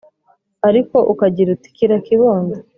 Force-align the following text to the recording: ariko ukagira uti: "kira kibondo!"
ariko 0.69 0.97
ukagira 1.11 1.49
uti: 1.55 1.69
"kira 1.77 1.95
kibondo!" 2.05 2.55